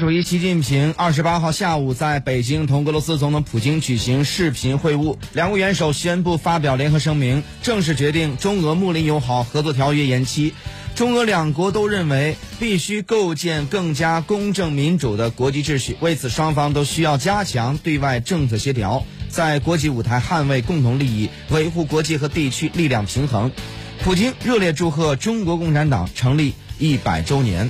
[0.00, 10.54] 主席习近平二十八号下午在北京同俄罗斯总统普京举行视频会晤两国元首宣布发表联合声明正式决定中俄睦邻友好合作条约延期。
[10.94, 23.52] 中俄两国都认为必须构建更加公正民主的国际秩序为此双方都需要加强对外政策协调在国际舞台捍卫共同利益维护国际和地区力量平衡。
[24.02, 27.68] 普京热烈祝贺中国共产党成立一百周年。